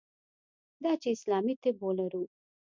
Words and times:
دا 0.83 0.91
چې 1.01 1.07
اسلامي 1.15 1.55
طب 1.63 1.75
ولرو. 1.85 2.23